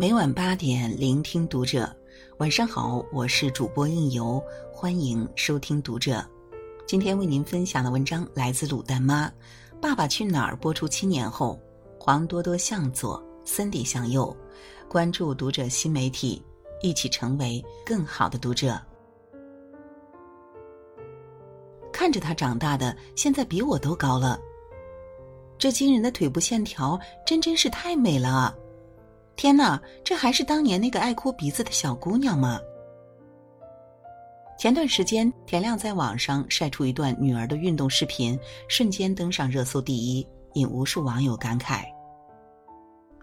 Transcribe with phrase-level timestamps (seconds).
[0.00, 1.94] 每晚八点，聆听读者。
[2.38, 4.42] 晚上好，我是主播应由，
[4.72, 6.24] 欢迎收听读者。
[6.86, 9.28] 今天为您分享的文章来自卤蛋妈。
[9.78, 11.60] 《爸爸去哪儿》播出七年后，
[11.98, 14.34] 黄多多向左，森迪向右。
[14.88, 16.42] 关注读者新媒体，
[16.80, 18.80] 一起成为更好的读者。
[21.92, 24.40] 看着他长大的，现在比我都高了。
[25.58, 28.56] 这惊人的腿部线条，真真是太美了！
[29.40, 32.60] 天哪，这还是当年那个爱哭鼻子的小姑娘吗？
[34.58, 41.84] 前段时间，田亮在网上晒出一段女儿的运动视频，瞬间登上热搜第一，引无数网友感慨。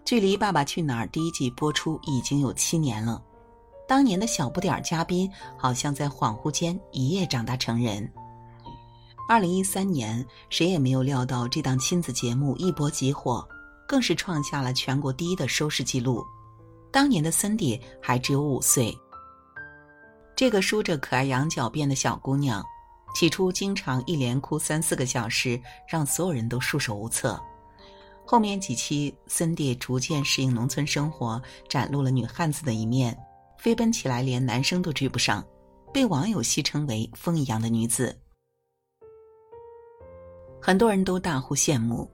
[0.04, 3.22] 距离《爸爸去哪儿》第一季播出已经有七年了，
[3.86, 8.12] 当年的小不点儿嘉宾，好像在恍惚间一夜长大成人。
[9.28, 13.48] 二零一三年，谁也没有料到这档亲子节目一波即火。
[13.88, 16.22] 更是创下了全国第一的收视记录。
[16.92, 18.96] 当年的森迪还只有五岁。
[20.36, 22.64] 这个梳着可爱羊角辫的小姑娘，
[23.14, 27.40] 起初经常一连哭三四个小时，让所有人都束手无策。
[28.24, 33.18] 后面几期，森迪逐渐适应农村生活，展露了女汉子的一面，
[33.58, 35.44] 飞奔起来连男生都追不上，
[35.92, 38.14] 被网友戏称为“风一样的女子”。
[40.60, 42.08] 很多人都大呼羡慕。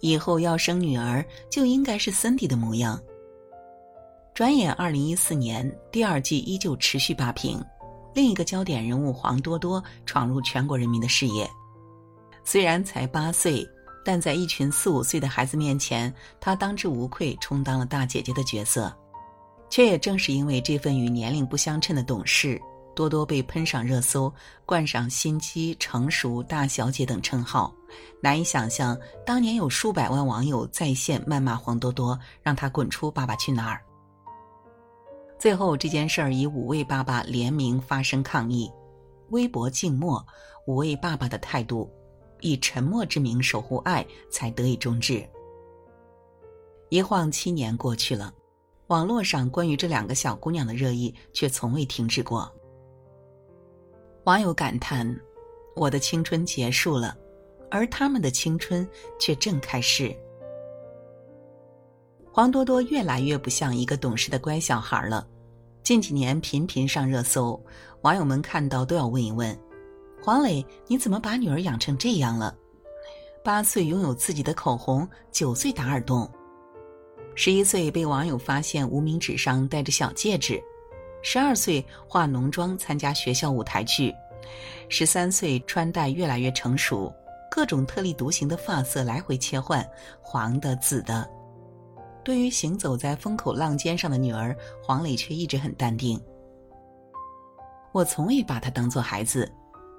[0.00, 3.00] 以后要生女儿，就应该是森迪的模样。
[4.34, 7.62] 转眼二零一四年，第二季依旧持续霸屏，
[8.14, 11.48] 另一个焦点人物黄多多闯入全国人民的视野。
[12.44, 13.66] 虽然才八岁，
[14.04, 18.94] 但在一群四五岁的孩子面前，他当之无愧充当了大姐姐的角色。
[19.68, 22.60] 却也正是因为这份与年龄不相称的懂事。
[22.94, 24.32] 多多被喷上热搜，
[24.66, 27.72] 冠上心机、成熟、大小姐等称号，
[28.20, 33.76] 难以想象当年有数百万网友在线谩骂黄多多，让他滚出《爸爸去哪儿》。
[35.38, 38.70] 最后这件事儿以五位爸爸联名发声抗议，
[39.30, 40.22] 微博静默，
[40.66, 41.90] 五位爸爸的态度
[42.40, 45.26] 以沉默之名守护爱，才得以终止。
[46.90, 48.34] 一晃七年过去了，
[48.88, 52.52] 网络上关于这两个小姑娘的热议却从未停止过。
[54.24, 55.18] 网友感叹
[55.74, 57.16] ：“我的青春结束了，
[57.70, 58.86] 而他们的青春
[59.18, 60.14] 却正开始。”
[62.30, 65.26] 黄多多越来越不像一个懂事的乖小孩了，
[65.82, 67.60] 近几年频频上热搜，
[68.02, 69.58] 网友们看到都要问一问
[70.22, 72.54] ：“黄磊，你怎么把女儿养成这样了？”
[73.42, 76.30] 八岁拥有自己的口红，九岁打耳洞，
[77.34, 80.62] 十一岁被网友发现无名指上戴着小戒指。
[81.22, 84.14] 十二岁化浓妆参加学校舞台剧，
[84.88, 87.12] 十三岁穿戴越来越成熟，
[87.50, 89.86] 各种特立独行的发色来回切换，
[90.22, 91.28] 黄的、紫的。
[92.24, 96.20] 对于行走在风口浪尖上的女儿，黄磊却一直很淡定。
[97.92, 99.50] 我从未把他当做孩子，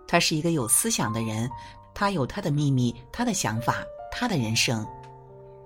[0.07, 1.49] 他是一个有思想的人，
[1.93, 4.85] 他有他的秘密，他的想法，他的人生，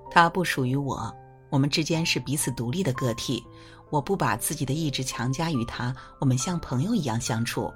[0.09, 1.13] 他不属于我，
[1.49, 3.43] 我们之间是彼此独立的个体。
[3.90, 7.72] 我不把自己的意志强加于他，我们像朋友一样相处。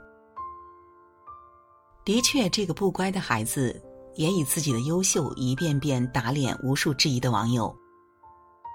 [2.03, 3.81] 的确，这个不乖的孩子
[4.15, 7.75] 也以自己的优秀一遍遍打脸无数质疑的网友。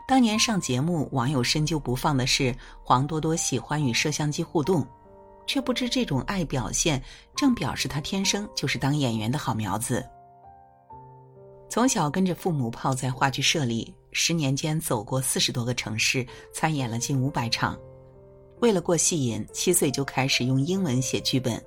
[0.07, 4.87] 当年上节目，网友深究不放的是黄多多喜欢与摄像机互动，
[5.47, 7.03] 却不知这种爱表现
[7.35, 10.05] 正表示他天生就是当演员的好苗子。
[11.69, 13.93] 从小跟着父母泡在话剧社里。
[14.15, 17.77] 十年间走过四十多个城市，参演了近五百场。
[18.61, 21.63] 为了过戏瘾，七岁就开始用英文写剧本。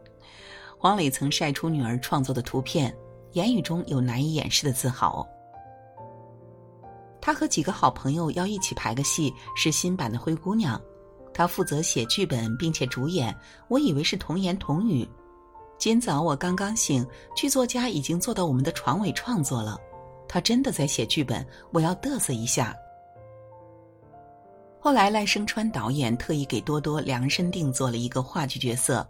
[0.78, 2.96] 黄磊曾晒出女儿创作的图片，
[3.34, 5.28] 言语中有难以掩饰的自豪。
[7.20, 10.80] 他和几个好朋友要一起排个戏，是新版的《灰姑娘》，
[11.34, 13.36] 他负责写剧本并且主演。
[13.68, 15.06] 我以为是童言童语。
[15.78, 17.06] 今早我刚刚醒，
[17.36, 19.78] 剧作家已经坐到我们的床尾创作了。
[20.28, 22.76] 他真的在写剧本，我要嘚瑟一下。
[24.80, 29.06] 后来赖声川导演特意给多多量身定做了一个话剧角色，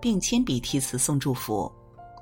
[0.00, 1.70] 并亲笔题词送祝福。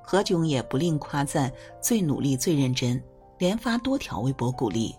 [0.04, 1.50] 何炅也不吝夸赞
[1.80, 3.02] 最努力、最认真，
[3.38, 4.94] 连发多条微博鼓励。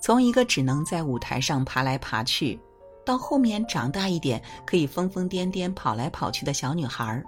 [0.00, 2.58] 从一个只能在舞台上爬来爬去，
[3.04, 7.24] 到后面长大一点可以疯疯癫癫跑来跑去的小女孩儿。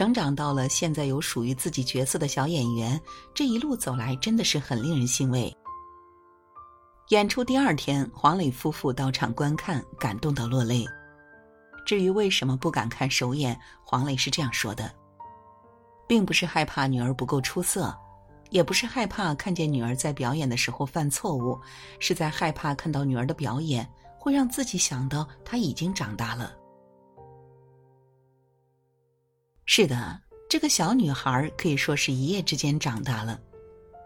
[0.00, 2.98] 成长到了现在有属于自己角色的小演员，
[3.34, 5.54] 这一路走来真的是很令人欣慰。
[7.10, 10.86] 演出第二天，黄磊夫妇到场观看，感动到落泪。
[11.84, 13.54] 至于为什么不敢看首演，
[13.84, 14.90] 黄磊是这样说的
[16.08, 17.94] ：“并不是害怕女儿不够出色，
[18.48, 21.60] 也不是害怕看见女儿在表演的时候犯错误，
[21.98, 23.86] 是在害怕看到女儿的表演
[24.18, 26.56] 会让自己想到她已经长大了。
[29.72, 33.38] 是的，这个小女孩可以说是一夜之间长大了。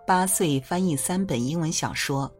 [0.06, 2.30] 八岁翻译三本英文小说，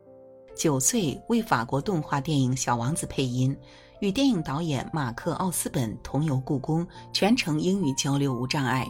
[0.55, 3.56] 九岁为法国动画电影《小王子》配音，
[4.00, 8.87] 与电影导演马克·奥斯本同游故宫，全程英语交流无障碍。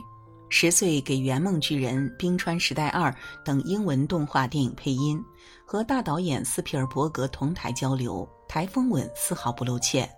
[0.51, 3.13] 十岁给《圆梦巨人》《冰川时代二》
[3.45, 5.23] 等英文动画电影配音，
[5.65, 10.11] 和大导演斯皮尔伯格同台交流，台风吻丝毫不露怯。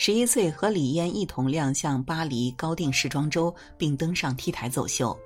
[0.00, 5.18] 十一岁和李嫣一同亮相巴黎高定时装周，并登上 T 台走秀。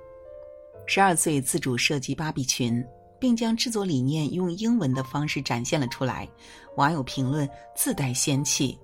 [0.87, 2.83] 十二岁自主设计芭比裙，
[3.19, 6.27] 并将制作理念用英文的方式展现了出来，
[6.75, 8.77] 网友评论自带仙气。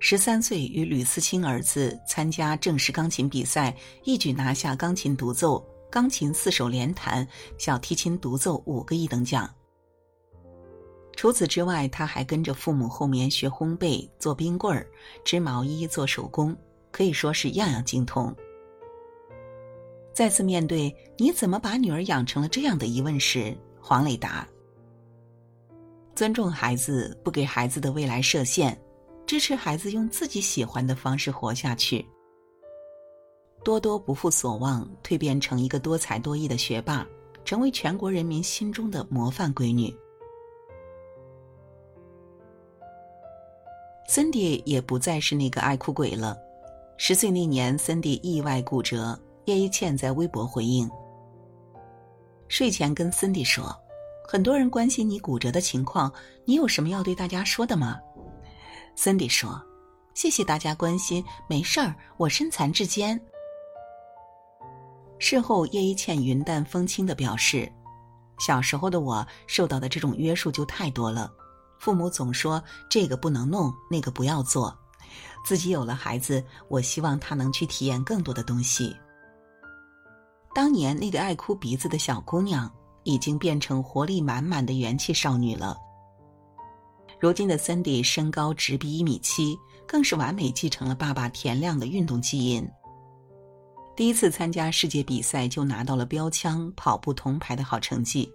[0.00, 7.28] 十三岁与吕思清儿子参加正式钢琴比赛，一举拿下钢琴独奏、钢琴四手联弹、
[7.58, 9.48] 小提琴独奏五个一等奖。
[11.18, 14.86] 除此之外，他还跟着父母后面学烘焙、做冰棍儿、
[15.24, 16.56] 织毛衣、做手工，
[16.92, 18.32] 可以说是样样精通。
[20.14, 24.46] 再次面对“你怎么把女儿养成了这样的”疑问时，黄磊答
[26.14, 28.80] ：“尊重孩子，不给孩子的未来设限，
[29.26, 32.06] 支持孩子用自己喜欢的方式活下去。
[33.64, 37.04] 多多不负所望，蜕变成一个多才多艺的学霸，
[37.44, 39.92] 成为全国人民心中的模范闺女。”
[44.10, 46.34] 森迪也不再是那个爱哭鬼了。
[46.96, 49.16] 十岁那年，森迪意外骨折。
[49.44, 50.90] 叶一茜在微博回应：
[52.48, 53.74] 睡前跟森迪说，
[54.26, 56.12] 很多人关心你骨折的情况，
[56.44, 57.98] 你有什么要对大家说的吗？
[58.94, 59.58] 森迪说：
[60.14, 63.18] 谢谢大家关心，没事儿，我身残志坚。
[65.18, 67.70] 事后，叶一茜云淡风轻的表示：
[68.38, 71.30] 小时候的我受到的这种约束就太多了。
[71.78, 74.76] 父母总说这个不能弄，那个不要做。
[75.44, 78.94] 自己有了孩子，我希望他能去体验更多的东西。
[80.54, 82.70] 当年那个爱哭鼻子的小姑娘，
[83.04, 85.76] 已经变成活力满满的元气少女了。
[87.20, 92.68] 如今的 Cindy 身高直逼一米七，更是完美继承了爸爸田亮的运动基因。
[93.96, 98.30] 第一次参加世界比赛就拿到了标枪、跑步铜牌的好成绩。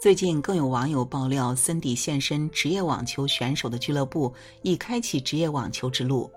[0.00, 4.32] 最近更有网友爆料，森迪现身职业网球选手的俱乐部，
[4.62, 6.30] 已开启职业网球之路。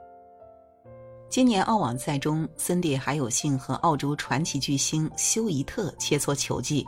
[1.29, 6.85] 今年澳网赛中，森迪还有幸和澳洲传奇巨星休伊特切磋球技。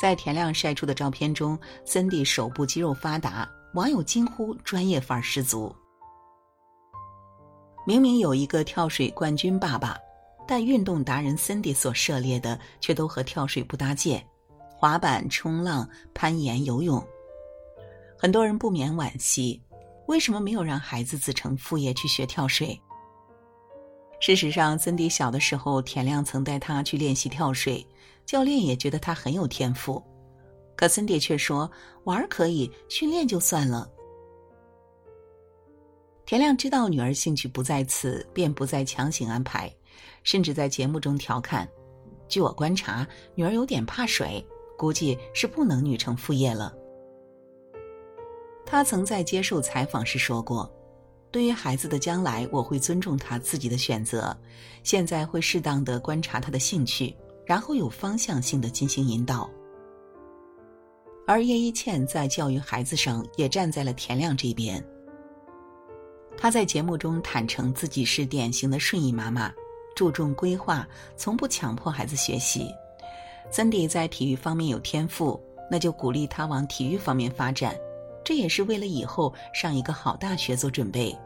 [0.00, 5.74] 在田亮晒出的照片中，森迪手部肌肉发达，网友惊呼专业范儿十足。
[7.86, 9.96] 明明有一个跳水冠军爸爸，
[10.48, 14.26] 但运动达人森迪所涉猎的却都和跳水不搭界。
[14.76, 17.02] 滑板、冲浪、攀岩、游泳，
[18.18, 19.62] 很多人不免惋惜：
[20.06, 22.78] 为什么没有让孩子子承父业去学跳水？
[24.20, 27.86] 事实上，森迪小的时候，田亮曾带他去练习跳水，
[28.26, 30.02] 教练也觉得他很有天赋，
[30.76, 31.70] 可森迪却说
[32.04, 33.90] ：“玩可以，训练就算了。”
[36.26, 39.70] 田亮知道女儿兴趣不在此，便不再强行安排，
[40.22, 41.68] 甚至在节目中调侃
[42.28, 44.42] ：“据我观察，女儿有点怕水。”
[44.76, 46.74] 估计是不能女承父业了。
[48.66, 50.72] 他曾在接受采访时说过
[51.30, 54.36] ：“对于孩子的将来，我会尊重他自己的选择，
[54.82, 57.14] 现在会适当的观察他的兴趣，
[57.44, 59.50] 然后有方向性的进行引导。”
[61.26, 64.84] 而叶一茜在教育孩子上也站在了田亮这边。
[66.36, 69.52] 他在节目中坦诚自己是典型的顺义妈妈，
[69.94, 72.68] 注重规划，从不强迫孩子学习。
[73.50, 77.74] 森迪在体育方面有天赋，那就鼓励他往体育方面发展，
[78.24, 81.16] 这也是为了以后上一个好大学做准备。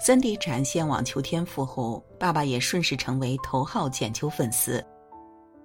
[0.00, 4.84] 森迪展现网球天赋后，爸爸也顺势成为头号捡球粉丝。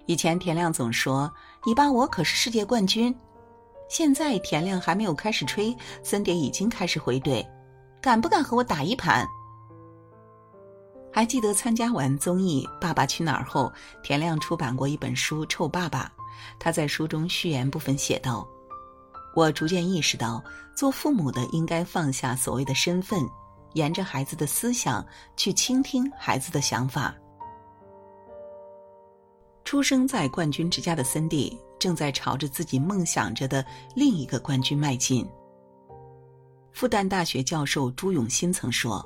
[0.06, 1.30] 以前田亮总说
[1.66, 3.14] ：“你爸我可是世界冠军。”
[3.88, 7.46] 现在田亮还没有开始吹，森迪已经开始回怼
[8.00, 9.26] ：“敢不敢和我打一盘？”
[11.12, 13.70] 还记得参加完综艺《爸爸去哪儿》后，
[14.02, 16.04] 田亮出版过一本书《臭爸爸》。
[16.58, 18.48] 他在书中序言部分写道
[19.34, 20.42] ：“我逐渐意识到，
[20.74, 23.28] 做父母的应该放下所谓的身份，
[23.74, 25.04] 沿着孩子的思想
[25.36, 27.14] 去倾听孩子的想法。”
[29.64, 35.28] 出生在冠军之家的森迪，正在朝着自己梦想着的另一个冠军迈进。
[36.72, 39.04] 复旦大学教授朱永新曾说。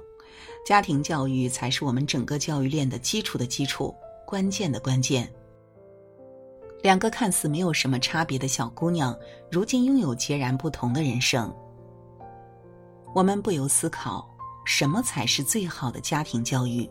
[0.64, 3.94] 家庭教育才是我们整个教育链的基础的基础，
[4.26, 5.30] 关键的关键。
[6.82, 9.18] 两个看似没有什么差别的小姑娘，
[9.50, 11.54] 如今拥有截然不同的人生。
[13.14, 14.28] 我们不由思考，
[14.64, 16.88] 什么才是最好的家庭教育？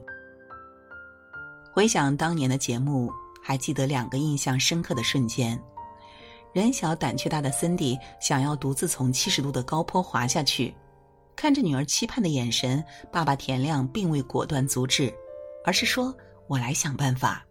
[1.71, 5.61] 回想当年的节目，还记得两个印象深刻的瞬间：
[6.53, 10.73] 人小胆却大的森迪想要独自从七十度的高坡滑下去，
[11.43, 12.81] 看着女儿期盼的眼神，
[13.11, 15.13] 爸爸田亮并未果断阻止，
[15.65, 16.15] 而是说
[16.47, 17.45] ：“我来想办法。”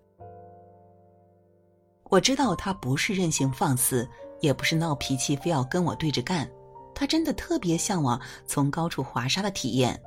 [2.08, 4.08] 我知道他不是任性放肆，
[4.40, 6.50] 也不是闹脾气，非要跟我对着干。
[6.94, 10.02] 他真的特别向往从高处滑沙的体验。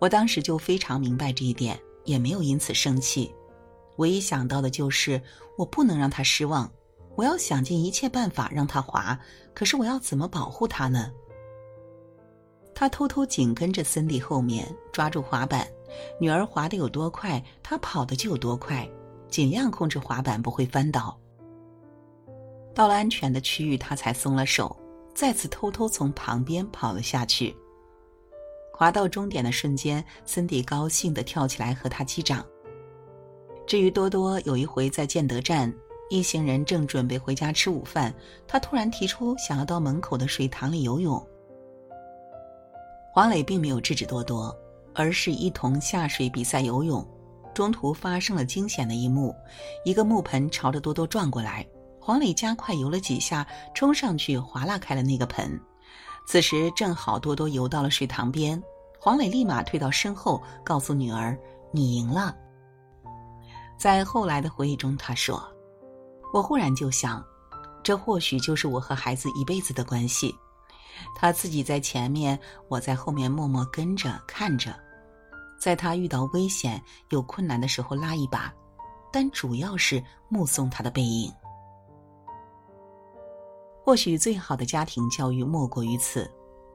[0.00, 3.32] 我当时就非常明白这一点，也没有因此生气。
[3.98, 5.22] 唯一想到的就是
[5.56, 6.68] 我不能让他失望，
[7.14, 9.16] 我要想尽一切办法让他滑。
[9.54, 11.08] 可是我要怎么保护他呢？
[12.82, 15.64] 他偷偷紧跟着森迪后面，抓住滑板。
[16.18, 18.84] 女儿滑的有多快，他跑的就有多快。
[19.28, 21.16] 尽量控制滑板不会翻倒。
[22.74, 24.76] 到了安全的区域，他才松了手，
[25.14, 27.54] 再次偷偷从旁边跑了下去。
[28.74, 32.44] 滑到终点的瞬间，森迪高兴地跳起来和他击掌。
[33.64, 35.72] 至于多多，有一回在建德站，
[36.10, 38.12] 一行人正准备回家吃午饭，
[38.48, 41.24] 他突然提出想要到门口的水塘里游泳。
[43.14, 44.56] 黄磊并没有制止多多，
[44.94, 47.06] 而是一同下水比赛游泳。
[47.52, 49.36] 中途发生了惊险的一幕，
[49.84, 51.66] 一个木盆朝着多多撞过来，
[52.00, 55.60] 黄磊加快游了几下，冲上去划拉开了那个盆。
[56.26, 58.60] 此时正好多多游到了水塘边，
[58.98, 61.38] 黄磊立马退到身后，告诉女儿
[61.70, 62.34] ：“你赢了。”
[63.76, 65.46] 在后来的回忆中，他说
[66.32, 67.22] ：“我忽然就想，
[67.82, 70.34] 这或许就是我和孩子一辈子的关系。
[71.14, 74.74] 他自己在前面，我在后面默默跟着看着。”
[75.60, 78.52] 在他遇到危险、有困难的时候拉一把，
[79.12, 81.32] 但主要是目送他的背影。
[83.84, 86.28] 或许最好的家庭教育莫过于此：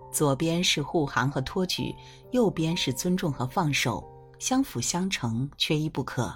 [0.10, 1.94] 左边是护航和托举，
[2.32, 4.02] 右边是尊重和放手，
[4.40, 6.34] 相辅相成，缺一不可。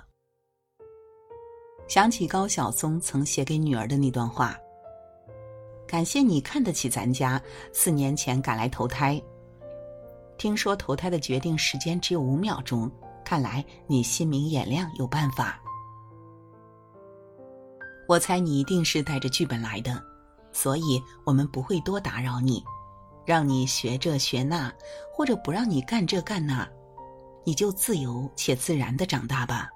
[1.87, 4.57] 想起高晓松曾写给女儿的那段话
[5.91, 7.41] ：“感谢你看得起咱家，
[7.73, 9.21] 四年前赶来投胎。”
[10.39, 12.89] 听说投胎的决定时间只有五秒钟，
[13.25, 15.61] 看来你心明眼亮，有办法。
[18.07, 20.01] 我猜你一定是带着剧本来的，
[20.53, 22.63] 所以我们不会多打扰你，
[23.25, 24.73] 让你学这学那，
[25.11, 26.65] 或者不让你干这干那，
[27.43, 29.69] 你就自由且自然的长大吧。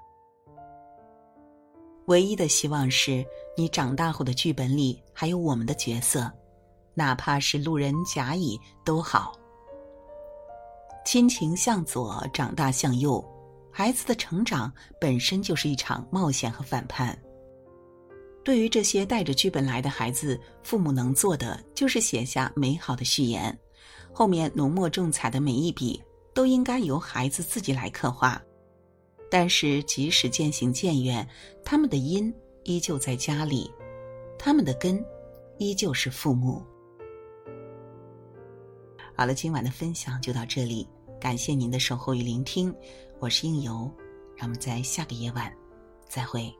[2.06, 3.22] 唯一的希望是
[3.56, 6.30] 你长大后的剧本里还有我们的角色，
[6.94, 9.32] 哪怕是路人甲乙都好。
[11.06, 13.24] 亲情向左，长大向右。
[13.72, 17.18] 孩子的成长本身就是一场冒险和反叛。
[18.42, 23.56] 对于这些带着剧本来的孩子，父母能做的就是写下美好的序言，
[24.12, 26.02] 后面浓墨重彩的每一笔
[26.34, 28.40] 都应该由孩子自己来刻画。
[29.30, 31.26] 但是，即使渐行渐远，
[31.64, 32.32] 他们的因
[32.66, 33.72] 依旧在家里，
[34.36, 35.02] 他们的根
[35.56, 36.60] 依旧是父母。
[39.14, 40.86] 好了，今晚的分享就到这里。
[41.20, 42.74] 感谢您的守候与聆听，
[43.20, 43.88] 我是应由，
[44.36, 45.50] 让我们在下个夜晚
[46.08, 46.52] 再会。